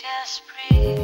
[0.00, 0.96] Just breathe.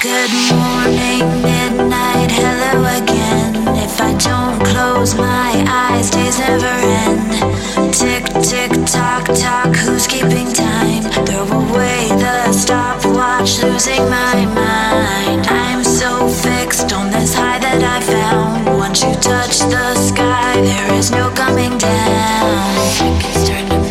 [0.00, 3.66] Good morning, midnight, hello again.
[3.78, 7.92] If I don't close my eyes, days never end.
[7.92, 10.57] Tick, tick, tock, tock, who's keeping
[22.18, 23.87] now.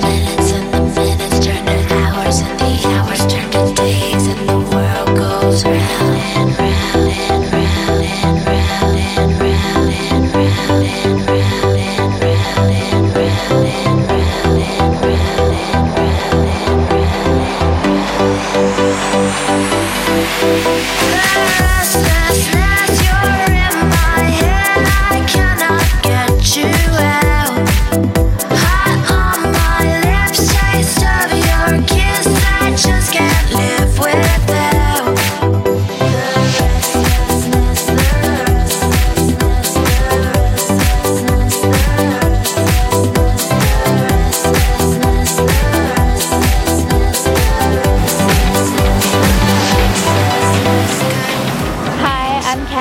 [32.61, 33.36] I just can't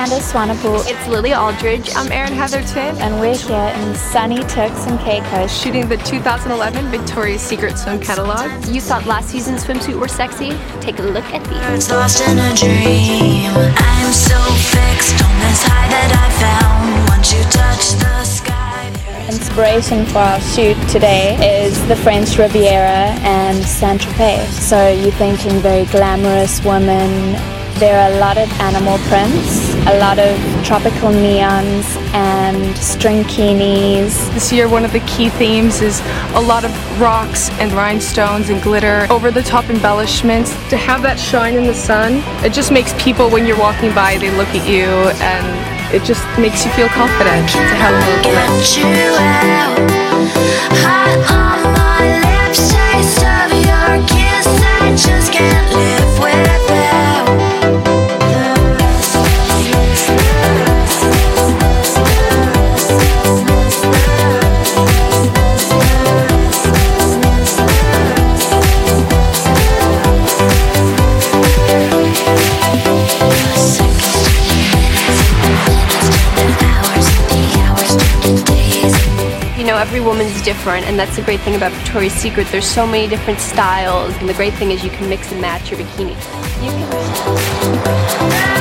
[0.09, 1.93] Hi, Swanepoel, It's Lily Aldridge.
[1.93, 5.51] I'm Erin Heatherton, and we're here in sunny Turks and Caicos.
[5.51, 8.65] shooting the 2011 Victoria's Secret swim catalog.
[8.67, 10.51] You thought last season's swimsuit were sexy?
[10.79, 11.83] Take a look at these.
[11.83, 13.51] It's lost in a dream.
[13.51, 14.39] I'm so
[14.71, 17.09] fixed on this high that I found.
[17.09, 23.61] Once you touch the sky, Inspiration for our shoot today is the French Riviera and
[23.61, 24.47] Saint Tropez.
[24.51, 27.35] So you're thinking very glamorous woman.
[27.79, 34.33] There are a lot of animal prints, a lot of tropical neons, and strinkinis.
[34.33, 36.01] This year, one of the key themes is
[36.33, 40.53] a lot of rocks and rhinestones and glitter, over the top embellishments.
[40.71, 44.17] To have that shine in the sun, it just makes people, when you're walking by,
[44.17, 44.87] they look at you
[45.21, 49.96] and it just makes you feel confident to have a little
[79.77, 82.47] every woman's different, and that's the great thing about Victoria's Secret.
[82.47, 85.71] There's so many different styles, and the great thing is you can mix and match
[85.71, 86.15] your bikini.
[88.51, 88.56] You